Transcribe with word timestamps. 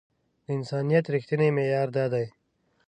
د 0.45 0.47
انسانيت 0.57 1.05
رښتينی 1.13 1.49
معيار 1.55 1.87
دا 1.97 2.05
دی. 2.13 2.25